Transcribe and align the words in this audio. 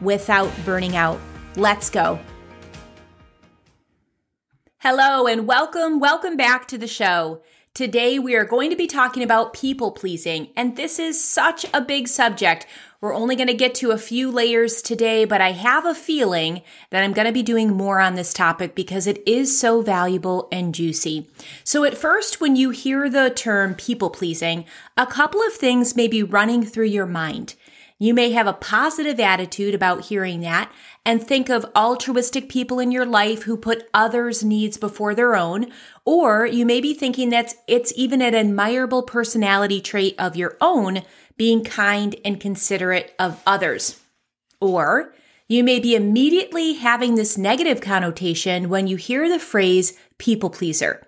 without 0.00 0.50
burning 0.64 0.96
out. 0.96 1.18
Let's 1.56 1.90
go. 1.90 2.18
Hello, 4.78 5.26
and 5.26 5.46
welcome, 5.46 5.98
welcome 5.98 6.36
back 6.36 6.68
to 6.68 6.78
the 6.78 6.86
show. 6.86 7.42
Today, 7.74 8.18
we 8.18 8.34
are 8.36 8.44
going 8.44 8.70
to 8.70 8.76
be 8.76 8.86
talking 8.86 9.22
about 9.22 9.52
people 9.52 9.90
pleasing, 9.90 10.48
and 10.56 10.76
this 10.76 10.98
is 10.98 11.22
such 11.22 11.66
a 11.74 11.80
big 11.80 12.08
subject. 12.08 12.66
We're 13.00 13.14
only 13.14 13.36
going 13.36 13.48
to 13.48 13.54
get 13.54 13.74
to 13.76 13.90
a 13.90 13.98
few 13.98 14.30
layers 14.30 14.80
today, 14.80 15.26
but 15.26 15.40
I 15.40 15.52
have 15.52 15.84
a 15.84 15.94
feeling 15.94 16.62
that 16.90 17.02
I'm 17.02 17.12
going 17.12 17.26
to 17.26 17.32
be 17.32 17.42
doing 17.42 17.74
more 17.74 18.00
on 18.00 18.14
this 18.14 18.32
topic 18.32 18.74
because 18.74 19.06
it 19.06 19.22
is 19.26 19.60
so 19.60 19.82
valuable 19.82 20.48
and 20.50 20.74
juicy. 20.74 21.28
So, 21.64 21.84
at 21.84 21.98
first, 21.98 22.40
when 22.40 22.56
you 22.56 22.70
hear 22.70 23.10
the 23.10 23.28
term 23.28 23.74
people 23.74 24.08
pleasing, 24.08 24.64
a 24.96 25.06
couple 25.06 25.42
of 25.42 25.52
things 25.52 25.96
may 25.96 26.08
be 26.08 26.22
running 26.22 26.64
through 26.64 26.86
your 26.86 27.06
mind. 27.06 27.56
You 27.98 28.12
may 28.12 28.32
have 28.32 28.46
a 28.46 28.52
positive 28.52 29.18
attitude 29.18 29.74
about 29.74 30.06
hearing 30.06 30.40
that 30.40 30.70
and 31.04 31.22
think 31.22 31.48
of 31.48 31.64
altruistic 31.74 32.50
people 32.50 32.78
in 32.78 32.90
your 32.90 33.06
life 33.06 33.44
who 33.44 33.56
put 33.56 33.88
others' 33.94 34.44
needs 34.44 34.76
before 34.76 35.14
their 35.14 35.34
own. 35.34 35.72
Or 36.04 36.44
you 36.44 36.66
may 36.66 36.82
be 36.82 36.92
thinking 36.92 37.30
that 37.30 37.54
it's 37.66 37.94
even 37.96 38.20
an 38.20 38.34
admirable 38.34 39.02
personality 39.02 39.80
trait 39.80 40.14
of 40.18 40.36
your 40.36 40.58
own, 40.60 41.04
being 41.38 41.64
kind 41.64 42.16
and 42.22 42.38
considerate 42.38 43.14
of 43.18 43.42
others. 43.46 43.98
Or 44.60 45.14
you 45.48 45.64
may 45.64 45.80
be 45.80 45.94
immediately 45.94 46.74
having 46.74 47.14
this 47.14 47.38
negative 47.38 47.80
connotation 47.80 48.68
when 48.68 48.86
you 48.86 48.96
hear 48.96 49.26
the 49.28 49.38
phrase 49.38 49.98
people 50.18 50.50
pleaser. 50.50 51.05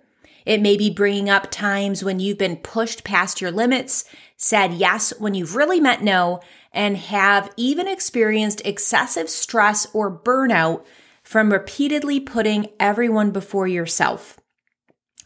It 0.48 0.62
may 0.62 0.78
be 0.78 0.88
bringing 0.88 1.28
up 1.28 1.50
times 1.50 2.02
when 2.02 2.20
you've 2.20 2.38
been 2.38 2.56
pushed 2.56 3.04
past 3.04 3.42
your 3.42 3.50
limits, 3.50 4.06
said 4.38 4.72
yes 4.72 5.12
when 5.18 5.34
you've 5.34 5.54
really 5.54 5.78
meant 5.78 6.02
no, 6.02 6.40
and 6.72 6.96
have 6.96 7.52
even 7.58 7.86
experienced 7.86 8.62
excessive 8.64 9.28
stress 9.28 9.86
or 9.92 10.10
burnout 10.10 10.86
from 11.22 11.52
repeatedly 11.52 12.18
putting 12.18 12.70
everyone 12.80 13.30
before 13.30 13.68
yourself. 13.68 14.40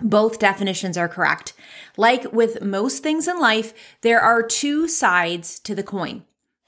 Both 0.01 0.41
definitions 0.41 0.99
are 0.99 1.09
correct. 1.09 1.53
Like 1.97 2.33
with 2.33 2.61
most 2.61 3.05
things 3.05 3.29
in 3.29 3.39
life, 3.39 3.73
there 4.01 4.21
are 4.21 4.43
two 4.43 4.89
sides 4.89 5.61
to 5.61 5.77
the 5.77 5.85
coin 5.85 6.25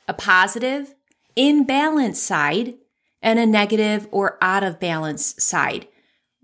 a 0.06 0.14
positive, 0.14 0.94
in 1.34 1.64
balance 1.64 2.22
side, 2.22 2.74
and 3.20 3.40
a 3.40 3.46
negative 3.46 4.06
or 4.12 4.38
out 4.40 4.62
of 4.62 4.78
balance 4.78 5.34
side. 5.42 5.88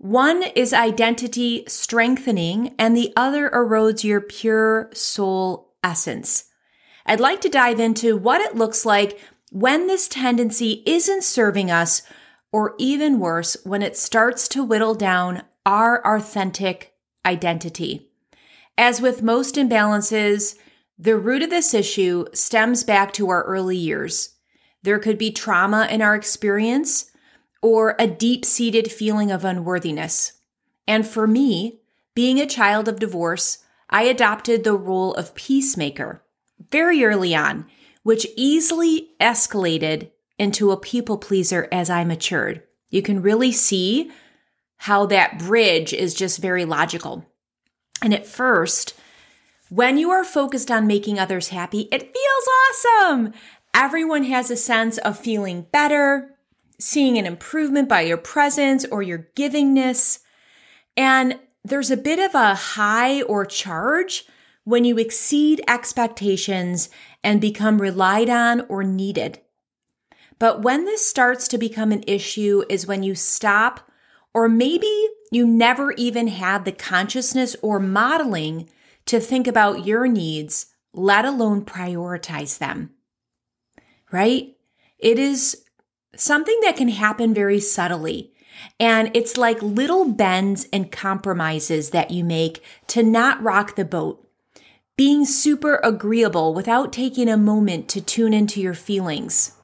One 0.01 0.41
is 0.55 0.73
identity 0.73 1.63
strengthening, 1.67 2.73
and 2.79 2.97
the 2.97 3.13
other 3.15 3.51
erodes 3.51 4.03
your 4.03 4.19
pure 4.19 4.89
soul 4.95 5.75
essence. 5.83 6.45
I'd 7.05 7.19
like 7.19 7.39
to 7.41 7.49
dive 7.49 7.79
into 7.79 8.17
what 8.17 8.41
it 8.41 8.55
looks 8.55 8.83
like 8.83 9.19
when 9.51 9.85
this 9.85 10.07
tendency 10.07 10.81
isn't 10.87 11.23
serving 11.23 11.69
us, 11.69 12.01
or 12.51 12.73
even 12.79 13.19
worse, 13.19 13.55
when 13.63 13.83
it 13.83 13.95
starts 13.95 14.47
to 14.47 14.63
whittle 14.63 14.95
down 14.95 15.43
our 15.67 16.03
authentic 16.03 16.95
identity. 17.23 18.09
As 18.79 19.01
with 19.01 19.21
most 19.21 19.53
imbalances, 19.53 20.57
the 20.97 21.15
root 21.15 21.43
of 21.43 21.51
this 21.51 21.75
issue 21.75 22.25
stems 22.33 22.83
back 22.83 23.13
to 23.13 23.29
our 23.29 23.43
early 23.43 23.77
years. 23.77 24.35
There 24.81 24.97
could 24.97 25.19
be 25.19 25.29
trauma 25.29 25.87
in 25.91 26.01
our 26.01 26.15
experience 26.15 27.10
or 27.61 27.95
a 27.99 28.07
deep 28.07 28.43
seated 28.45 28.91
feeling 28.91 29.31
of 29.31 29.45
unworthiness. 29.45 30.33
And 30.87 31.05
for 31.05 31.27
me, 31.27 31.79
being 32.15 32.39
a 32.39 32.47
child 32.47 32.87
of 32.87 32.99
divorce, 32.99 33.59
I 33.89 34.03
adopted 34.03 34.63
the 34.63 34.75
role 34.75 35.13
of 35.13 35.35
peacemaker 35.35 36.23
very 36.71 37.03
early 37.03 37.35
on, 37.35 37.65
which 38.03 38.27
easily 38.35 39.09
escalated 39.19 40.11
into 40.37 40.71
a 40.71 40.77
people 40.77 41.17
pleaser 41.17 41.67
as 41.71 41.89
I 41.89 42.03
matured. 42.03 42.63
You 42.89 43.01
can 43.01 43.21
really 43.21 43.51
see 43.51 44.11
how 44.77 45.05
that 45.07 45.37
bridge 45.37 45.93
is 45.93 46.13
just 46.13 46.39
very 46.41 46.65
logical. 46.65 47.25
And 48.01 48.13
at 48.13 48.25
first, 48.25 48.95
when 49.69 49.97
you 49.97 50.09
are 50.09 50.23
focused 50.23 50.71
on 50.71 50.87
making 50.87 51.19
others 51.19 51.49
happy, 51.49 51.87
it 51.91 52.01
feels 52.01 52.95
awesome. 53.05 53.33
Everyone 53.73 54.23
has 54.23 54.49
a 54.49 54.57
sense 54.57 54.97
of 54.97 55.17
feeling 55.17 55.67
better, 55.71 56.30
seeing 56.81 57.17
an 57.17 57.25
improvement 57.25 57.87
by 57.87 58.01
your 58.01 58.17
presence 58.17 58.85
or 58.85 59.01
your 59.01 59.29
givingness. 59.35 60.19
And 60.97 61.39
there's 61.63 61.91
a 61.91 61.97
bit 61.97 62.19
of 62.19 62.33
a 62.33 62.55
high 62.55 63.21
or 63.21 63.45
charge 63.45 64.25
when 64.63 64.83
you 64.83 64.97
exceed 64.97 65.61
expectations 65.67 66.89
and 67.23 67.39
become 67.39 67.81
relied 67.81 68.29
on 68.29 68.61
or 68.61 68.83
needed. 68.83 69.39
But 70.39 70.63
when 70.63 70.85
this 70.85 71.05
starts 71.05 71.47
to 71.49 71.57
become 71.57 71.91
an 71.91 72.03
issue 72.07 72.63
is 72.67 72.87
when 72.87 73.03
you 73.03 73.13
stop, 73.13 73.91
or 74.33 74.49
maybe 74.49 75.07
you 75.31 75.45
never 75.45 75.91
even 75.93 76.27
had 76.27 76.65
the 76.65 76.71
consciousness 76.71 77.55
or 77.61 77.79
modeling 77.79 78.69
to 79.05 79.19
think 79.19 79.45
about 79.45 79.85
your 79.85 80.07
needs, 80.07 80.67
let 80.93 81.25
alone 81.25 81.63
prioritize 81.63 82.57
them. 82.57 82.91
Right? 84.11 84.55
It 84.97 85.19
is 85.19 85.63
something 86.15 86.59
that 86.61 86.77
can 86.77 86.89
happen 86.89 87.33
very 87.33 87.59
subtly. 87.59 88.33
And 88.79 89.11
it's 89.15 89.37
like 89.37 89.61
little 89.61 90.05
bends 90.05 90.67
and 90.71 90.91
compromises 90.91 91.91
that 91.91 92.11
you 92.11 92.23
make 92.23 92.63
to 92.87 93.01
not 93.01 93.41
rock 93.41 93.75
the 93.75 93.85
boat, 93.85 94.27
being 94.97 95.25
super 95.25 95.79
agreeable 95.83 96.53
without 96.53 96.93
taking 96.93 97.29
a 97.29 97.37
moment 97.37 97.89
to 97.89 98.01
tune 98.01 98.33
into 98.33 98.61
your 98.61 98.73
feelings. 98.73 99.57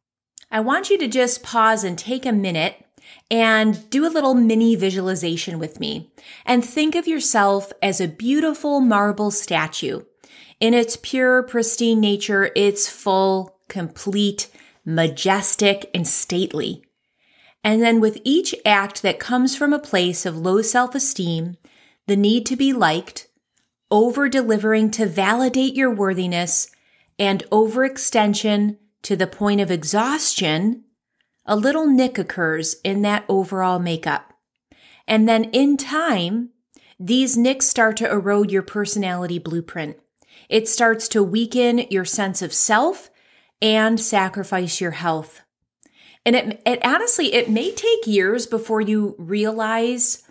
I 0.49 0.61
want 0.61 0.89
you 0.89 0.97
to 0.99 1.07
just 1.07 1.43
pause 1.43 1.83
and 1.83 1.97
take 1.97 2.25
a 2.25 2.31
minute 2.31 2.85
and 3.29 3.89
do 3.89 4.05
a 4.05 4.09
little 4.09 4.33
mini 4.33 4.75
visualization 4.75 5.59
with 5.59 5.79
me 5.79 6.11
and 6.45 6.63
think 6.63 6.95
of 6.95 7.07
yourself 7.07 7.73
as 7.81 7.99
a 7.99 8.07
beautiful 8.07 8.79
marble 8.79 9.31
statue. 9.31 10.03
In 10.59 10.73
its 10.73 10.97
pure, 10.99 11.43
pristine 11.43 11.99
nature, 11.99 12.49
it's 12.55 12.89
full, 12.89 13.59
complete, 13.67 14.47
majestic, 14.87 15.91
and 15.93 16.07
stately. 16.07 16.81
And 17.61 17.83
then 17.83 17.99
with 17.99 18.19
each 18.23 18.55
act 18.65 19.01
that 19.01 19.19
comes 19.19 19.53
from 19.53 19.73
a 19.73 19.79
place 19.79 20.25
of 20.25 20.37
low 20.37 20.61
self 20.61 20.95
esteem, 20.95 21.57
the 22.07 22.15
need 22.15 22.45
to 22.45 22.55
be 22.55 22.71
liked, 22.71 23.27
over 23.91 24.29
delivering 24.29 24.89
to 24.91 25.05
validate 25.05 25.75
your 25.75 25.91
worthiness, 25.93 26.71
and 27.19 27.43
overextension 27.51 28.77
to 29.01 29.17
the 29.17 29.27
point 29.27 29.59
of 29.59 29.69
exhaustion, 29.69 30.85
a 31.45 31.57
little 31.57 31.87
nick 31.87 32.17
occurs 32.17 32.77
in 32.85 33.01
that 33.01 33.25
overall 33.27 33.79
makeup. 33.79 34.33
And 35.05 35.27
then 35.27 35.45
in 35.45 35.75
time, 35.75 36.51
these 36.97 37.35
nicks 37.35 37.67
start 37.67 37.97
to 37.97 38.09
erode 38.09 38.51
your 38.51 38.63
personality 38.63 39.37
blueprint. 39.37 39.97
It 40.47 40.69
starts 40.69 41.09
to 41.09 41.21
weaken 41.23 41.79
your 41.89 42.05
sense 42.05 42.41
of 42.41 42.53
self 42.53 43.09
and 43.61 43.99
sacrifice 43.99 44.79
your 44.79 44.91
health. 44.91 45.41
And 46.25 46.35
it, 46.35 46.61
it 46.65 46.85
honestly, 46.85 47.33
it 47.33 47.49
may 47.49 47.71
take 47.71 48.05
years 48.05 48.45
before 48.45 48.81
you 48.81 49.15
realize 49.17 50.23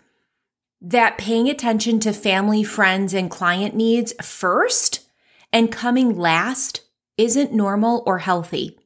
that 0.80 1.18
paying 1.18 1.48
attention 1.48 1.98
to 2.00 2.12
family, 2.12 2.62
friends, 2.62 3.14
and 3.14 3.30
client 3.30 3.74
needs 3.74 4.12
first 4.22 5.08
and 5.52 5.72
coming 5.72 6.16
last 6.16 6.82
isn't 7.16 7.52
normal 7.52 8.02
or 8.06 8.18
healthy. 8.18 8.78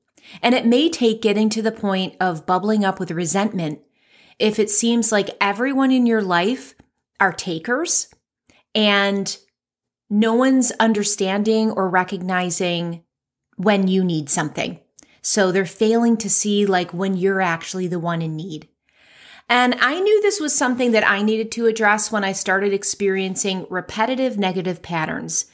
And 0.42 0.54
it 0.54 0.66
may 0.66 0.88
take 0.88 1.20
getting 1.20 1.48
to 1.50 1.62
the 1.62 1.72
point 1.72 2.14
of 2.20 2.46
bubbling 2.46 2.84
up 2.84 3.00
with 3.00 3.10
resentment 3.10 3.80
if 4.38 4.58
it 4.58 4.70
seems 4.70 5.12
like 5.12 5.36
everyone 5.40 5.90
in 5.90 6.06
your 6.06 6.22
life 6.22 6.74
are 7.18 7.32
takers 7.32 8.08
and 8.74 9.36
no 10.08 10.34
one's 10.34 10.70
understanding 10.72 11.70
or 11.70 11.88
recognizing 11.88 13.04
when 13.60 13.88
you 13.88 14.02
need 14.02 14.30
something. 14.30 14.80
So 15.22 15.52
they're 15.52 15.66
failing 15.66 16.16
to 16.18 16.30
see 16.30 16.64
like 16.64 16.94
when 16.94 17.16
you're 17.16 17.42
actually 17.42 17.86
the 17.86 17.98
one 17.98 18.22
in 18.22 18.36
need. 18.36 18.68
And 19.50 19.74
I 19.80 20.00
knew 20.00 20.22
this 20.22 20.40
was 20.40 20.56
something 20.56 20.92
that 20.92 21.06
I 21.06 21.22
needed 21.22 21.52
to 21.52 21.66
address 21.66 22.10
when 22.10 22.24
I 22.24 22.32
started 22.32 22.72
experiencing 22.72 23.66
repetitive 23.68 24.38
negative 24.38 24.80
patterns. 24.80 25.46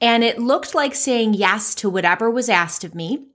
And 0.00 0.24
it 0.24 0.38
looked 0.38 0.74
like 0.74 0.94
saying 0.94 1.34
yes 1.34 1.74
to 1.76 1.90
whatever 1.90 2.30
was 2.30 2.48
asked 2.48 2.84
of 2.84 2.94
me, 2.94 3.26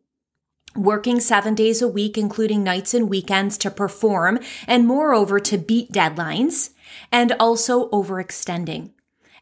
working 0.76 1.20
seven 1.20 1.54
days 1.54 1.82
a 1.82 1.88
week, 1.88 2.18
including 2.18 2.64
nights 2.64 2.94
and 2.94 3.10
weekends 3.10 3.58
to 3.60 3.70
perform, 3.70 4.40
and 4.66 4.88
moreover 4.88 5.40
to 5.42 5.58
beat 5.58 5.92
deadlines, 5.92 6.72
and 7.12 7.34
also 7.34 7.90
overextending. 7.90 8.92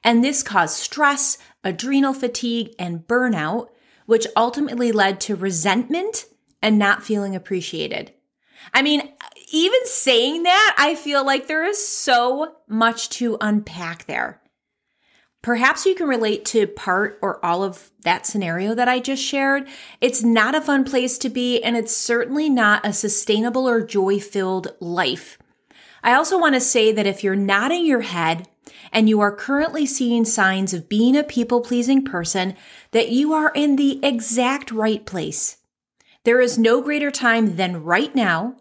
And 0.03 0.23
this 0.23 0.43
caused 0.43 0.77
stress, 0.77 1.37
adrenal 1.63 2.13
fatigue, 2.13 2.75
and 2.77 3.07
burnout, 3.07 3.69
which 4.05 4.27
ultimately 4.35 4.91
led 4.91 5.19
to 5.21 5.35
resentment 5.35 6.25
and 6.61 6.79
not 6.79 7.03
feeling 7.03 7.35
appreciated. 7.35 8.13
I 8.73 8.81
mean, 8.81 9.01
even 9.51 9.85
saying 9.85 10.43
that, 10.43 10.75
I 10.77 10.95
feel 10.95 11.25
like 11.25 11.47
there 11.47 11.65
is 11.65 11.85
so 11.85 12.55
much 12.67 13.09
to 13.09 13.37
unpack 13.39 14.05
there. 14.05 14.41
Perhaps 15.41 15.85
you 15.85 15.93
can 15.93 16.07
relate 16.07 16.43
to 16.45 16.65
part 16.65 17.19
or 17.21 17.43
all 17.45 17.63
of 17.63 17.91
that 18.01 18.25
scenario 18.25 18.73
that 18.73 18.87
I 18.87 18.99
just 18.99 19.21
shared. 19.23 19.67
It's 20.01 20.23
not 20.23 20.55
a 20.55 20.61
fun 20.61 20.83
place 20.85 21.19
to 21.19 21.29
be, 21.29 21.61
and 21.61 21.77
it's 21.77 21.95
certainly 21.95 22.49
not 22.49 22.83
a 22.83 22.91
sustainable 22.91 23.69
or 23.69 23.85
joy 23.85 24.19
filled 24.19 24.73
life. 24.79 25.37
I 26.01 26.13
also 26.13 26.39
want 26.39 26.55
to 26.55 26.61
say 26.61 26.91
that 26.91 27.05
if 27.05 27.23
you're 27.23 27.35
nodding 27.35 27.85
your 27.85 28.01
head 28.01 28.47
and 28.95 29.09
you 29.09 29.19
are 29.19 29.35
currently 29.35 29.85
seeing 29.85 30.23
signs 30.23 30.73
of 30.73 30.87
being 30.87 31.17
a 31.17 31.23
people 31.23 31.59
pleasing 31.59 32.05
person, 32.05 32.55
that 32.91 33.09
you 33.09 33.33
are 33.33 33.51
in 33.53 33.75
the 33.75 34.03
exact 34.03 34.71
right 34.71 35.05
place. 35.05 35.57
There 36.23 36.39
is 36.39 36.57
no 36.57 36.81
greater 36.81 37.11
time 37.11 37.57
than 37.57 37.83
right 37.83 38.15
now 38.15 38.55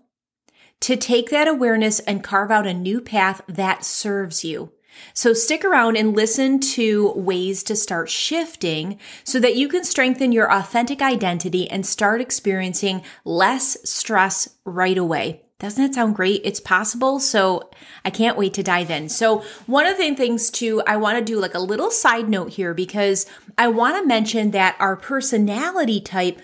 to 0.80 0.96
take 0.96 1.30
that 1.30 1.46
awareness 1.46 2.00
and 2.00 2.24
carve 2.24 2.50
out 2.50 2.66
a 2.66 2.74
new 2.74 3.00
path 3.00 3.42
that 3.46 3.84
serves 3.84 4.44
you. 4.44 4.72
So 5.12 5.32
stick 5.32 5.64
around 5.64 5.96
and 5.96 6.16
listen 6.16 6.58
to 6.60 7.12
ways 7.12 7.62
to 7.64 7.76
start 7.76 8.10
shifting 8.10 8.98
so 9.22 9.38
that 9.38 9.56
you 9.56 9.68
can 9.68 9.84
strengthen 9.84 10.32
your 10.32 10.52
authentic 10.52 11.00
identity 11.00 11.70
and 11.70 11.86
start 11.86 12.20
experiencing 12.20 13.02
less 13.24 13.76
stress 13.88 14.48
right 14.64 14.98
away. 14.98 15.43
Doesn't 15.60 15.82
that 15.82 15.94
sound 15.94 16.16
great? 16.16 16.42
It's 16.44 16.60
possible. 16.60 17.20
So 17.20 17.70
I 18.04 18.10
can't 18.10 18.36
wait 18.36 18.54
to 18.54 18.62
dive 18.62 18.90
in. 18.90 19.08
So 19.08 19.44
one 19.66 19.86
of 19.86 19.96
the 19.96 20.14
things 20.14 20.50
too, 20.50 20.82
I 20.86 20.96
want 20.96 21.18
to 21.18 21.24
do 21.24 21.38
like 21.38 21.54
a 21.54 21.60
little 21.60 21.90
side 21.90 22.28
note 22.28 22.50
here 22.50 22.74
because 22.74 23.26
I 23.56 23.68
want 23.68 23.96
to 23.96 24.06
mention 24.06 24.50
that 24.50 24.76
our 24.78 24.96
personality 24.96 26.00
type 26.00 26.40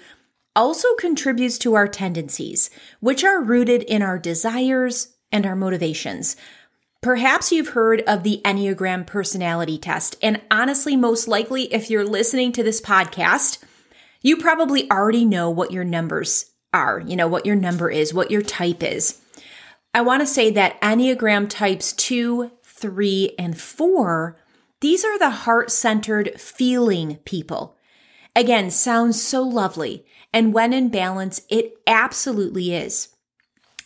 also 0.55 0.95
contributes 0.95 1.59
to 1.59 1.75
our 1.75 1.89
tendencies, 1.89 2.71
which 3.01 3.25
are 3.25 3.43
rooted 3.43 3.83
in 3.83 4.03
our 4.03 4.19
desires 4.19 5.15
and 5.33 5.47
our 5.47 5.57
motivations. 5.57 6.37
Perhaps 7.03 7.51
you've 7.51 7.71
heard 7.71 8.03
of 8.03 8.23
the 8.23 8.43
Enneagram 8.45 9.07
personality 9.07 9.79
test. 9.79 10.17
And 10.23 10.41
honestly, 10.51 10.97
most 10.97 11.29
likely, 11.29 11.73
if 11.73 11.89
you're 11.89 12.05
listening 12.05 12.53
to 12.53 12.63
this 12.63 12.81
podcast, 12.81 13.59
you 14.23 14.37
probably 14.37 14.91
already 14.91 15.25
know 15.25 15.49
what 15.49 15.73
your 15.73 15.85
numbers 15.85 16.51
are, 16.73 17.01
you 17.01 17.17
know, 17.17 17.29
what 17.29 17.47
your 17.47 17.57
number 17.57 17.91
is, 17.91 18.15
what 18.15 18.31
your 18.31 18.43
type 18.43 18.83
is. 18.83 19.21
I 19.93 20.03
want 20.03 20.21
to 20.21 20.27
say 20.27 20.51
that 20.51 20.81
Enneagram 20.81 21.49
types 21.49 21.93
two, 21.93 22.53
three, 22.63 23.35
and 23.39 23.61
four, 23.61 24.37
these 24.81 25.05
are 25.05 25.19
the 25.19 25.31
heart 25.31 25.71
centered 25.71 26.41
feeling 26.41 27.17
people. 27.25 27.77
Again, 28.37 28.71
sounds 28.71 29.21
so 29.21 29.43
lovely. 29.43 30.07
And 30.33 30.55
when 30.55 30.73
in 30.73 30.89
balance, 30.89 31.43
it 31.51 31.75
absolutely 31.87 32.75
is. 32.75 33.09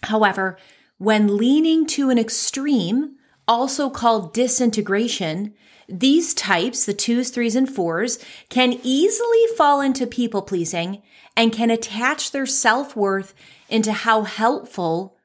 However, 0.03 0.59
when 0.99 1.37
leaning 1.37 1.87
to 1.87 2.11
an 2.11 2.19
extreme, 2.19 3.17
also 3.47 3.91
called 3.91 4.33
disintegration, 4.33 5.55
these 5.89 6.35
types, 6.35 6.85
the 6.87 6.95
twos, 6.95 7.31
threes, 7.31 7.57
and 7.57 7.69
fours, 7.69 8.19
can 8.49 8.79
easily 8.83 9.47
fall 9.57 9.81
into 9.81 10.07
people 10.07 10.43
pleasing 10.43 11.03
and 11.37 11.53
can 11.53 11.71
attach 11.71 12.31
their 12.31 12.47
self 12.47 12.97
worth 12.97 13.35
into 13.69 13.93
how 13.93 14.23
helpful 14.23 15.17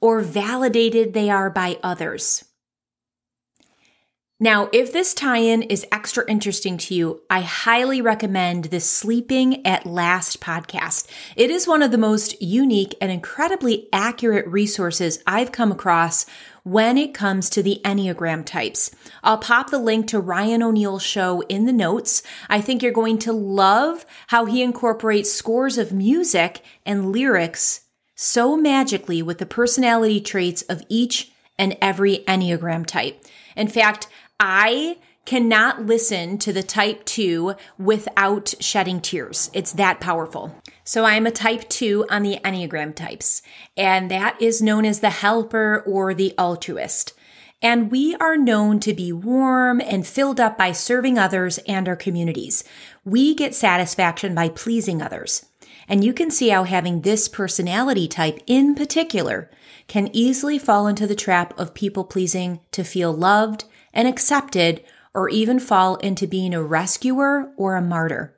or 0.00 0.20
validated 0.20 1.12
they 1.14 1.30
are 1.30 1.50
by 1.50 1.78
others. 1.82 2.44
Now, 4.42 4.68
if 4.72 4.92
this 4.92 5.14
tie 5.14 5.36
in 5.36 5.62
is 5.62 5.86
extra 5.92 6.28
interesting 6.28 6.76
to 6.78 6.94
you, 6.96 7.22
I 7.30 7.42
highly 7.42 8.00
recommend 8.00 8.64
the 8.64 8.80
Sleeping 8.80 9.64
at 9.64 9.86
Last 9.86 10.40
podcast. 10.40 11.06
It 11.36 11.48
is 11.48 11.68
one 11.68 11.80
of 11.80 11.92
the 11.92 11.96
most 11.96 12.42
unique 12.42 12.96
and 13.00 13.12
incredibly 13.12 13.88
accurate 13.92 14.48
resources 14.48 15.22
I've 15.28 15.52
come 15.52 15.70
across 15.70 16.26
when 16.64 16.96
it 16.96 17.14
comes 17.14 17.50
to 17.50 17.62
the 17.62 17.80
Enneagram 17.84 18.44
types. 18.44 18.90
I'll 19.22 19.38
pop 19.38 19.70
the 19.70 19.78
link 19.78 20.06
to 20.08 20.20
Ryan 20.20 20.62
O'Neal's 20.62 21.02
show 21.02 21.40
in 21.42 21.66
the 21.66 21.72
notes. 21.72 22.22
I 22.48 22.60
think 22.60 22.82
you're 22.82 22.92
going 22.92 23.18
to 23.20 23.32
love 23.32 24.06
how 24.28 24.44
he 24.44 24.62
incorporates 24.62 25.32
scores 25.32 25.78
of 25.78 25.92
music 25.92 26.62
and 26.86 27.12
lyrics 27.12 27.82
so 28.14 28.56
magically 28.56 29.22
with 29.22 29.38
the 29.38 29.46
personality 29.46 30.20
traits 30.20 30.62
of 30.62 30.84
each 30.88 31.32
and 31.58 31.76
every 31.80 32.18
Enneagram 32.28 32.86
type. 32.86 33.24
In 33.56 33.68
fact, 33.68 34.08
I 34.38 34.98
cannot 35.24 35.86
listen 35.86 36.38
to 36.38 36.52
the 36.52 36.62
type 36.62 37.04
2 37.04 37.54
without 37.78 38.54
shedding 38.60 39.00
tears. 39.00 39.50
It's 39.52 39.72
that 39.72 40.00
powerful. 40.00 40.54
So 40.84 41.04
I'm 41.04 41.26
a 41.26 41.30
type 41.30 41.68
2 41.68 42.06
on 42.10 42.22
the 42.22 42.38
Enneagram 42.44 42.94
types, 42.94 43.42
and 43.76 44.10
that 44.10 44.40
is 44.42 44.60
known 44.60 44.84
as 44.84 45.00
the 45.00 45.10
helper 45.10 45.84
or 45.86 46.12
the 46.12 46.34
altruist. 46.36 47.14
And 47.62 47.92
we 47.92 48.16
are 48.16 48.36
known 48.36 48.80
to 48.80 48.92
be 48.92 49.12
warm 49.12 49.80
and 49.80 50.04
filled 50.04 50.40
up 50.40 50.58
by 50.58 50.72
serving 50.72 51.16
others 51.16 51.58
and 51.68 51.88
our 51.88 51.94
communities. 51.94 52.64
We 53.04 53.34
get 53.34 53.54
satisfaction 53.54 54.34
by 54.34 54.48
pleasing 54.48 55.00
others. 55.00 55.46
And 55.86 56.02
you 56.02 56.12
can 56.12 56.30
see 56.30 56.48
how 56.48 56.64
having 56.64 57.02
this 57.02 57.28
personality 57.28 58.08
type 58.08 58.40
in 58.48 58.74
particular 58.74 59.50
can 59.86 60.10
easily 60.12 60.58
fall 60.58 60.88
into 60.88 61.06
the 61.06 61.14
trap 61.14 61.56
of 61.58 61.74
people 61.74 62.02
pleasing 62.04 62.58
to 62.72 62.82
feel 62.82 63.12
loved 63.12 63.64
and 63.92 64.08
accepted 64.08 64.82
or 65.14 65.28
even 65.28 65.60
fall 65.60 65.96
into 65.96 66.26
being 66.26 66.54
a 66.54 66.62
rescuer 66.62 67.52
or 67.56 67.76
a 67.76 67.82
martyr. 67.82 68.36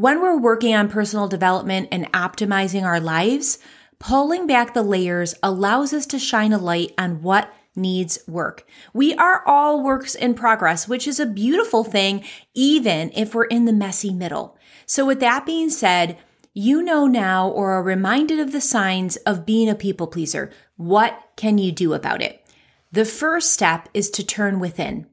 When 0.00 0.22
we're 0.22 0.38
working 0.38 0.74
on 0.74 0.88
personal 0.88 1.28
development 1.28 1.88
and 1.92 2.10
optimizing 2.12 2.84
our 2.84 3.00
lives, 3.00 3.58
pulling 3.98 4.46
back 4.46 4.72
the 4.72 4.82
layers 4.82 5.34
allows 5.42 5.92
us 5.92 6.06
to 6.06 6.18
shine 6.18 6.54
a 6.54 6.58
light 6.58 6.94
on 6.96 7.20
what 7.20 7.52
needs 7.76 8.18
work. 8.26 8.66
We 8.94 9.12
are 9.16 9.46
all 9.46 9.84
works 9.84 10.14
in 10.14 10.32
progress, 10.32 10.88
which 10.88 11.06
is 11.06 11.20
a 11.20 11.26
beautiful 11.26 11.84
thing, 11.84 12.24
even 12.54 13.10
if 13.14 13.34
we're 13.34 13.44
in 13.44 13.66
the 13.66 13.74
messy 13.74 14.10
middle. 14.10 14.56
So, 14.86 15.04
with 15.04 15.20
that 15.20 15.44
being 15.44 15.68
said, 15.68 16.16
you 16.54 16.82
know 16.82 17.06
now 17.06 17.50
or 17.50 17.72
are 17.72 17.82
reminded 17.82 18.40
of 18.40 18.52
the 18.52 18.62
signs 18.62 19.16
of 19.16 19.44
being 19.44 19.68
a 19.68 19.74
people 19.74 20.06
pleaser. 20.06 20.50
What 20.76 21.28
can 21.36 21.58
you 21.58 21.72
do 21.72 21.92
about 21.92 22.22
it? 22.22 22.42
The 22.90 23.04
first 23.04 23.52
step 23.52 23.90
is 23.92 24.08
to 24.12 24.24
turn 24.24 24.60
within. 24.60 25.08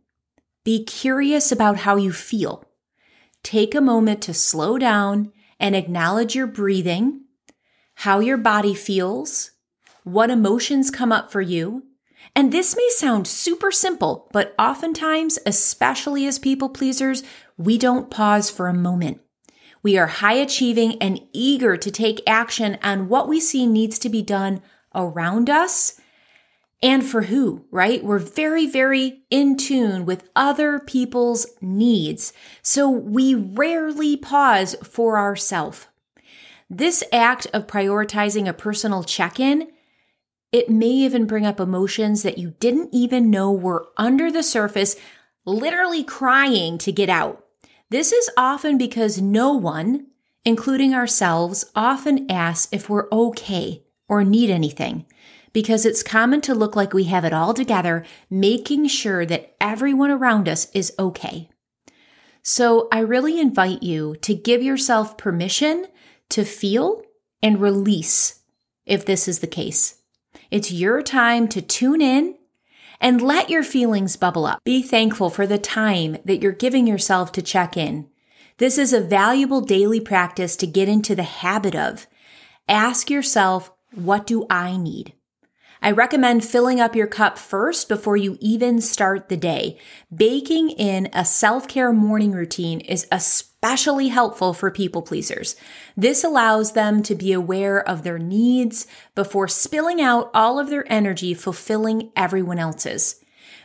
Be 0.63 0.85
curious 0.85 1.51
about 1.51 1.79
how 1.79 1.97
you 1.97 2.13
feel. 2.13 2.63
Take 3.47 3.73
a 3.73 3.79
moment 3.79 4.21
to 4.23 4.33
slow 4.33 4.77
down 4.77 5.31
and 5.57 5.73
acknowledge 5.73 6.35
your 6.35 6.47
breathing, 6.47 7.21
how 7.95 8.19
your 8.19 8.35
body 8.35 8.73
feels, 8.73 9.51
what 10.03 10.29
emotions 10.29 10.91
come 10.91 11.13
up 11.13 11.31
for 11.31 11.39
you. 11.39 11.83
And 12.35 12.51
this 12.51 12.75
may 12.75 12.89
sound 12.89 13.25
super 13.25 13.71
simple, 13.71 14.29
but 14.33 14.53
oftentimes, 14.59 15.39
especially 15.45 16.25
as 16.27 16.37
people 16.39 16.67
pleasers, 16.67 17.23
we 17.55 17.77
don't 17.77 18.11
pause 18.11 18.49
for 18.49 18.67
a 18.67 18.73
moment. 18.73 19.21
We 19.81 19.97
are 19.97 20.07
high 20.07 20.33
achieving 20.33 21.01
and 21.01 21.21
eager 21.31 21.77
to 21.77 21.89
take 21.89 22.27
action 22.27 22.77
on 22.83 23.07
what 23.07 23.29
we 23.29 23.39
see 23.39 23.65
needs 23.65 23.97
to 23.99 24.09
be 24.09 24.21
done 24.21 24.61
around 24.93 25.49
us 25.49 25.97
and 26.81 27.03
for 27.03 27.23
who, 27.23 27.65
right? 27.71 28.03
We're 28.03 28.19
very, 28.19 28.67
very 28.67 29.23
in 29.29 29.57
tune 29.57 30.05
with 30.05 30.29
other 30.35 30.79
people's 30.79 31.47
needs. 31.59 32.33
So 32.61 32.89
we 32.89 33.33
rarely 33.33 34.15
pause 34.15 34.75
for 34.83 35.17
ourselves. 35.17 35.87
This 36.69 37.03
act 37.11 37.47
of 37.53 37.67
prioritizing 37.67 38.47
a 38.47 38.53
personal 38.53 39.03
check 39.03 39.39
in, 39.39 39.69
it 40.51 40.69
may 40.69 40.87
even 40.87 41.25
bring 41.25 41.45
up 41.45 41.59
emotions 41.59 42.23
that 42.23 42.37
you 42.37 42.53
didn't 42.59 42.89
even 42.93 43.31
know 43.31 43.51
were 43.51 43.87
under 43.97 44.31
the 44.31 44.43
surface, 44.43 44.95
literally 45.45 46.03
crying 46.03 46.77
to 46.79 46.91
get 46.91 47.09
out. 47.09 47.43
This 47.89 48.11
is 48.11 48.29
often 48.37 48.77
because 48.77 49.21
no 49.21 49.53
one, 49.53 50.07
including 50.45 50.93
ourselves, 50.93 51.65
often 51.75 52.29
asks 52.29 52.67
if 52.71 52.89
we're 52.89 53.09
okay 53.11 53.83
or 54.09 54.23
need 54.23 54.49
anything 54.49 55.05
because 55.57 55.87
it's 55.87 56.03
common 56.03 56.39
to 56.39 56.53
look 56.53 56.75
like 56.75 56.93
we 56.93 57.05
have 57.05 57.25
it 57.25 57.33
all 57.33 57.51
together, 57.51 58.05
making 58.29 58.85
sure 58.85 59.25
that 59.25 59.55
everyone 59.59 60.11
around 60.11 60.47
us 60.47 60.69
is 60.71 60.93
okay. 60.99 61.49
So 62.43 62.87
I 62.91 62.99
really 62.99 63.39
invite 63.39 63.81
you 63.81 64.15
to 64.17 64.35
give 64.35 64.61
yourself 64.61 65.17
permission 65.17 65.87
to 66.29 66.45
feel 66.45 67.01
and 67.41 67.59
release 67.59 68.43
if 68.85 69.03
this 69.03 69.27
is 69.27 69.39
the 69.39 69.47
case. 69.47 69.99
It's 70.51 70.71
your 70.71 71.01
time 71.01 71.47
to 71.47 71.61
tune 71.63 72.01
in 72.01 72.37
and 73.01 73.19
let 73.19 73.49
your 73.49 73.63
feelings 73.63 74.15
bubble 74.15 74.45
up. 74.45 74.63
Be 74.63 74.83
thankful 74.83 75.31
for 75.31 75.47
the 75.47 75.57
time 75.57 76.17
that 76.23 76.39
you're 76.39 76.51
giving 76.51 76.85
yourself 76.85 77.31
to 77.31 77.41
check 77.41 77.75
in. 77.75 78.07
This 78.59 78.77
is 78.77 78.93
a 78.93 79.01
valuable 79.01 79.61
daily 79.61 80.01
practice 80.01 80.55
to 80.57 80.67
get 80.67 80.87
into 80.87 81.15
the 81.15 81.23
habit 81.23 81.73
of 81.73 82.05
ask 82.69 83.09
yourself, 83.09 83.71
what 83.95 84.27
do 84.27 84.45
I 84.51 84.77
need? 84.77 85.13
I 85.81 85.91
recommend 85.91 86.43
filling 86.43 86.79
up 86.79 86.95
your 86.95 87.07
cup 87.07 87.37
first 87.37 87.87
before 87.87 88.17
you 88.17 88.37
even 88.39 88.81
start 88.81 89.29
the 89.29 89.37
day. 89.37 89.77
Baking 90.13 90.71
in 90.71 91.09
a 91.13 91.23
self 91.23 91.67
care 91.67 91.93
morning 91.93 92.31
routine 92.31 92.79
is 92.81 93.07
especially 93.11 94.07
helpful 94.07 94.53
for 94.53 94.71
people 94.71 95.01
pleasers. 95.01 95.55
This 95.95 96.23
allows 96.23 96.71
them 96.71 97.03
to 97.03 97.15
be 97.15 97.31
aware 97.31 97.87
of 97.87 98.03
their 98.03 98.19
needs 98.19 98.87
before 99.15 99.47
spilling 99.47 100.01
out 100.01 100.31
all 100.33 100.59
of 100.59 100.69
their 100.69 100.91
energy 100.91 101.33
fulfilling 101.33 102.11
everyone 102.15 102.59
else's. 102.59 103.23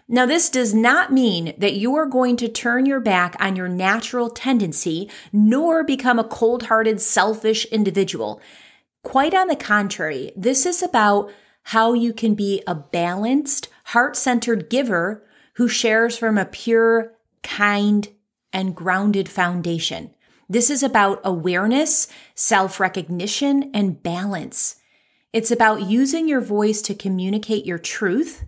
Now, 0.09 0.27
this 0.27 0.51
does 0.51 0.75
not 0.75 1.13
mean 1.13 1.55
that 1.57 1.75
you 1.75 1.95
are 1.95 2.07
going 2.07 2.37
to 2.39 2.49
turn 2.49 2.85
your 2.87 3.01
back 3.01 3.37
on 3.41 3.57
your 3.57 3.69
natural 3.69 4.29
tendency, 4.29 5.09
nor 5.33 5.85
become 5.85 6.19
a 6.19 6.25
cold 6.25 6.65
hearted, 6.65 7.01
selfish 7.01 7.65
individual. 7.67 8.41
Quite 9.05 9.33
on 9.33 9.49
the 9.49 9.57
contrary, 9.57 10.33
this 10.37 10.67
is 10.67 10.83
about 10.83 11.33
how 11.65 11.93
you 11.93 12.13
can 12.13 12.35
be 12.35 12.63
a 12.67 12.75
balanced, 12.75 13.69
heart 13.87 14.17
centered 14.17 14.69
giver 14.69 15.25
who 15.55 15.69
shares 15.69 16.17
from 16.17 16.39
a 16.39 16.45
pure, 16.45 17.13
kind, 17.43 18.09
and 18.53 18.75
grounded 18.75 19.29
foundation. 19.29 20.15
This 20.49 20.71
is 20.71 20.83
about 20.83 21.21
awareness, 21.25 22.09
self 22.35 22.79
recognition, 22.79 23.71
and 23.73 24.03
balance. 24.03 24.77
It's 25.33 25.51
about 25.51 25.83
using 25.83 26.29
your 26.29 26.43
voice 26.43 26.83
to 26.83 26.95
communicate 26.95 27.65
your 27.65 27.79
truth. 27.79 28.45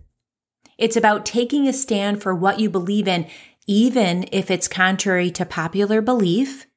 It's 0.77 0.95
about 0.95 1.25
taking 1.25 1.67
a 1.67 1.73
stand 1.73 2.21
for 2.21 2.35
what 2.35 2.59
you 2.59 2.69
believe 2.69 3.07
in, 3.07 3.27
even 3.65 4.25
if 4.31 4.51
it's 4.51 4.67
contrary 4.67 5.31
to 5.31 5.45
popular 5.45 6.01
belief, 6.01 6.67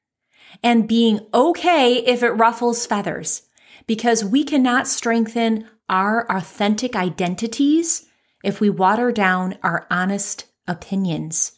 and 0.63 0.87
being 0.87 1.19
okay 1.33 1.97
if 1.97 2.23
it 2.23 2.29
ruffles 2.29 2.85
feathers, 2.85 3.43
because 3.85 4.25
we 4.25 4.43
cannot 4.43 4.87
strengthen 4.87 5.67
our 5.89 6.29
authentic 6.31 6.95
identities 6.95 8.05
if 8.43 8.61
we 8.61 8.69
water 8.69 9.11
down 9.11 9.57
our 9.63 9.85
honest 9.89 10.45
opinions. 10.67 11.53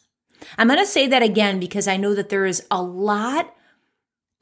I'm 0.58 0.66
going 0.66 0.78
to 0.78 0.86
say 0.86 1.06
that 1.06 1.22
again 1.22 1.60
because 1.60 1.86
I 1.86 1.96
know 1.96 2.14
that 2.14 2.28
there 2.28 2.46
is 2.46 2.66
a 2.70 2.82
lot 2.82 3.54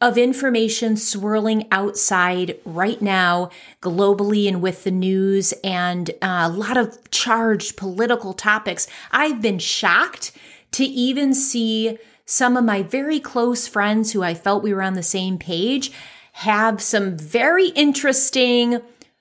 of 0.01 0.17
information 0.17 0.97
swirling 0.97 1.69
outside 1.71 2.59
right 2.65 3.03
now, 3.03 3.51
globally 3.83 4.49
and 4.49 4.63
with 4.63 4.85
the 4.85 4.91
news, 4.91 5.53
and 5.63 6.09
uh, 6.23 6.45
a 6.45 6.49
lot 6.49 6.79
of 6.79 7.11
charged 7.11 7.77
political 7.77 8.33
topics. 8.33 8.87
I've 9.13 9.43
been 9.43 9.59
shocked 9.59 10.33
to 10.73 10.85
even 10.85 11.35
see 11.35 11.99
some 12.25 12.57
of 12.57 12.65
my 12.65 12.83
very 12.83 13.21
close 13.21 13.67
friends 13.67 14.13
who 14.13 14.23
I 14.23 14.35
felt 14.35 14.63
we 14.63 14.73
were 14.73 14.83
on 14.83 14.95
the 14.95 15.03
same 15.03 15.37
page 15.37 15.93
have 16.33 16.81
some 16.81 17.19
very 17.19 17.69
interesting 17.69 18.81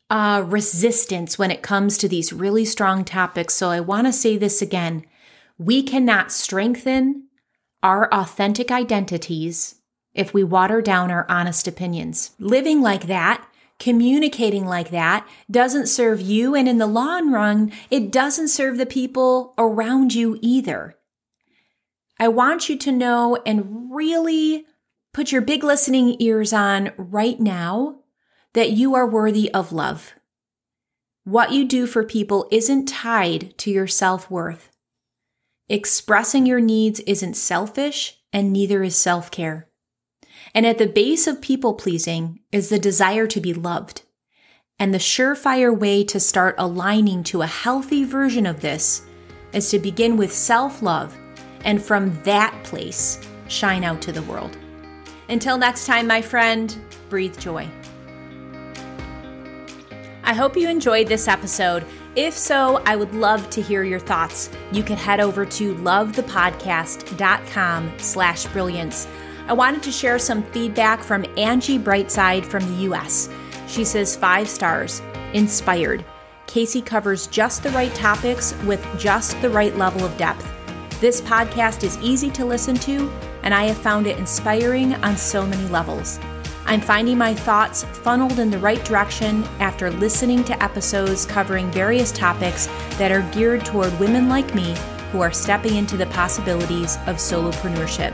uh, 0.09 0.43
resistance 0.45 1.37
when 1.37 1.51
it 1.51 1.61
comes 1.61 1.97
to 1.97 2.07
these 2.07 2.33
really 2.33 2.65
strong 2.65 3.05
topics. 3.05 3.55
So 3.55 3.69
I 3.69 3.79
want 3.79 4.07
to 4.07 4.13
say 4.13 4.37
this 4.37 4.61
again. 4.61 5.05
We 5.57 5.83
cannot 5.83 6.31
strengthen 6.31 7.27
our 7.83 8.11
authentic 8.13 8.71
identities 8.71 9.75
if 10.13 10.33
we 10.33 10.43
water 10.43 10.81
down 10.81 11.11
our 11.11 11.25
honest 11.29 11.67
opinions. 11.67 12.31
Living 12.39 12.81
like 12.81 13.07
that, 13.07 13.45
communicating 13.77 14.65
like 14.65 14.89
that 14.89 15.27
doesn't 15.49 15.87
serve 15.87 16.19
you. 16.19 16.55
And 16.55 16.67
in 16.67 16.77
the 16.77 16.87
long 16.87 17.31
run, 17.31 17.71
it 17.89 18.11
doesn't 18.11 18.49
serve 18.49 18.77
the 18.77 18.85
people 18.85 19.53
around 19.57 20.13
you 20.13 20.37
either. 20.41 20.97
I 22.19 22.27
want 22.27 22.67
you 22.67 22.77
to 22.79 22.91
know 22.91 23.41
and 23.45 23.95
really 23.95 24.65
put 25.13 25.31
your 25.31 25.41
big 25.41 25.63
listening 25.63 26.17
ears 26.19 26.51
on 26.51 26.91
right 26.97 27.39
now 27.39 27.98
that 28.53 28.71
you 28.71 28.95
are 28.95 29.07
worthy 29.07 29.51
of 29.53 29.71
love. 29.71 30.13
What 31.23 31.51
you 31.51 31.65
do 31.65 31.85
for 31.85 32.03
people 32.03 32.47
isn't 32.51 32.87
tied 32.87 33.57
to 33.59 33.71
your 33.71 33.87
self 33.87 34.31
worth. 34.31 34.69
Expressing 35.67 36.45
your 36.45 36.59
needs 36.59 36.99
isn't 37.01 37.35
selfish, 37.35 38.17
and 38.33 38.51
neither 38.51 38.81
is 38.81 38.95
self 38.95 39.29
care. 39.29 39.67
And 40.53 40.65
at 40.65 40.77
the 40.77 40.87
base 40.87 41.27
of 41.27 41.41
people 41.41 41.75
pleasing 41.75 42.39
is 42.51 42.69
the 42.69 42.79
desire 42.79 43.27
to 43.27 43.39
be 43.39 43.53
loved. 43.53 44.03
And 44.79 44.93
the 44.93 44.97
surefire 44.97 45.77
way 45.77 46.03
to 46.05 46.19
start 46.19 46.55
aligning 46.57 47.23
to 47.25 47.41
a 47.41 47.47
healthy 47.47 48.03
version 48.03 48.45
of 48.45 48.61
this 48.61 49.05
is 49.53 49.69
to 49.69 49.79
begin 49.79 50.17
with 50.17 50.33
self 50.33 50.81
love 50.81 51.15
and 51.65 51.81
from 51.81 52.19
that 52.23 52.63
place 52.63 53.19
shine 53.47 53.83
out 53.83 54.01
to 54.03 54.11
the 54.11 54.23
world. 54.23 54.57
Until 55.27 55.57
next 55.57 55.85
time, 55.85 56.07
my 56.07 56.21
friend, 56.21 56.75
breathe 57.09 57.37
joy. 57.37 57.69
I 60.29 60.33
hope 60.33 60.55
you 60.55 60.69
enjoyed 60.69 61.07
this 61.07 61.27
episode. 61.27 61.83
If 62.15 62.37
so, 62.37 62.83
I 62.85 62.95
would 62.95 63.15
love 63.15 63.49
to 63.49 63.63
hear 63.63 63.83
your 63.83 63.97
thoughts. 63.97 64.51
You 64.71 64.83
can 64.83 64.95
head 64.95 65.19
over 65.19 65.43
to 65.43 65.73
lovethepodcast.com 65.73 67.93
slash 67.97 68.45
brilliance. 68.45 69.07
I 69.47 69.53
wanted 69.53 69.81
to 69.81 69.91
share 69.91 70.19
some 70.19 70.43
feedback 70.43 71.01
from 71.01 71.25
Angie 71.35 71.79
Brightside 71.79 72.45
from 72.45 72.63
the 72.65 72.83
US. 72.91 73.27
She 73.65 73.83
says 73.83 74.15
five 74.15 74.47
stars, 74.47 75.01
inspired. 75.33 76.05
Casey 76.45 76.83
covers 76.83 77.25
just 77.25 77.63
the 77.63 77.71
right 77.71 77.95
topics 77.95 78.53
with 78.65 78.85
just 78.99 79.41
the 79.41 79.49
right 79.49 79.75
level 79.77 80.05
of 80.05 80.15
depth. 80.17 80.47
This 81.01 81.21
podcast 81.21 81.83
is 81.83 81.97
easy 82.03 82.29
to 82.29 82.45
listen 82.45 82.75
to, 82.75 83.09
and 83.41 83.51
I 83.51 83.63
have 83.63 83.79
found 83.79 84.05
it 84.05 84.19
inspiring 84.19 84.93
on 84.93 85.17
so 85.17 85.43
many 85.43 85.67
levels. 85.69 86.19
I'm 86.69 86.79
finding 86.81 87.17
my 87.17 87.33
thoughts 87.33 87.83
funneled 87.83 88.37
in 88.37 88.51
the 88.51 88.59
right 88.59 88.85
direction 88.85 89.43
after 89.59 89.89
listening 89.89 90.43
to 90.43 90.63
episodes 90.63 91.25
covering 91.25 91.71
various 91.71 92.11
topics 92.11 92.67
that 92.99 93.11
are 93.11 93.27
geared 93.31 93.65
toward 93.65 93.99
women 93.99 94.29
like 94.29 94.53
me 94.53 94.75
who 95.11 95.21
are 95.21 95.31
stepping 95.31 95.77
into 95.77 95.97
the 95.97 96.05
possibilities 96.05 96.97
of 97.07 97.15
solopreneurship. 97.15 98.13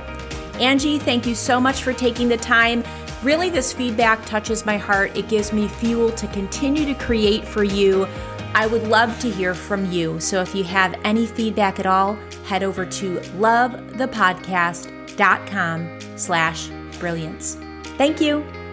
Angie, 0.61 0.99
thank 0.99 1.27
you 1.27 1.35
so 1.35 1.59
much 1.59 1.83
for 1.83 1.91
taking 1.91 2.29
the 2.29 2.37
time. 2.37 2.81
Really, 3.23 3.49
this 3.49 3.73
feedback 3.73 4.25
touches 4.25 4.65
my 4.65 4.77
heart. 4.77 5.17
It 5.17 5.27
gives 5.27 5.51
me 5.51 5.67
fuel 5.67 6.11
to 6.11 6.25
continue 6.27 6.85
to 6.85 6.93
create 6.93 7.43
for 7.43 7.65
you. 7.65 8.07
I 8.53 8.67
would 8.67 8.87
love 8.87 9.19
to 9.19 9.29
hear 9.29 9.53
from 9.53 9.91
you. 9.91 10.17
So 10.21 10.41
if 10.41 10.55
you 10.55 10.63
have 10.63 10.97
any 11.03 11.25
feedback 11.25 11.77
at 11.77 11.85
all, 11.85 12.13
head 12.45 12.63
over 12.63 12.85
to 12.85 13.17
lovethepodcast.com 13.17 15.99
slash 16.15 16.69
brilliance. 16.99 17.57
Thank 17.97 18.19
you. 18.21 18.64